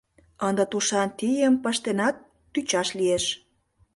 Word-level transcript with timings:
Ынде 0.47 0.63
тушан 0.71 1.09
тийым 1.17 1.55
пыштенат 1.63 2.15
тӱчаш 2.51 2.89
лиеш. 2.99 3.25